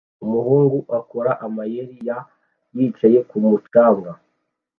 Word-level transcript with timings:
Umuhungu 0.25 0.77
akora 0.99 1.31
amayeri 1.45 1.95
ya 2.07 2.17
yicaye 2.75 3.19
kumu 3.29 3.51
canga 3.73 4.11